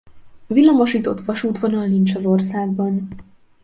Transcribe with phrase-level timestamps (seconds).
[0.49, 3.07] Villamosított vasútvonal nincs az országban.